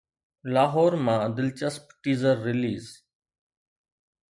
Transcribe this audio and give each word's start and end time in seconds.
لاهور 0.53 0.93
مان 1.05 1.21
دلچسپ 1.37 1.83
teaser 2.03 2.35
release 2.47 2.85